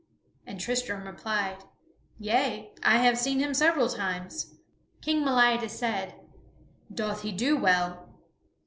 [0.47, 1.57] And Tristram replied,
[2.17, 4.55] "Yea, I have seen him several times."
[4.99, 6.15] King Meliadus said,
[6.91, 8.09] "Doth he do well?"